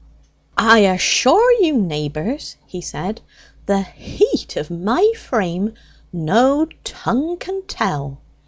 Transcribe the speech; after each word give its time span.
"I 0.57 0.79
assure 0.79 1.51
you, 1.61 1.77
neighbours," 1.79 2.57
he 2.65 2.81
said, 2.81 3.21
"the 3.67 3.83
heat 3.83 4.57
of 4.57 4.71
my 4.71 5.13
frame 5.15 5.75
no 6.11 6.65
tongue 6.83 7.37
can 7.37 7.61
tell!" 7.67 8.19